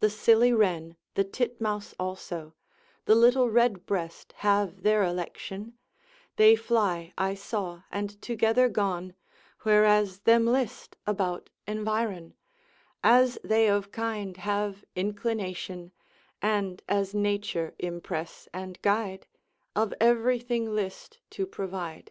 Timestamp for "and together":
7.90-8.68